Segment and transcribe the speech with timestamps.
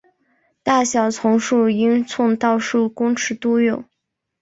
[0.63, 3.83] 大小从数英寸到数公尺都有。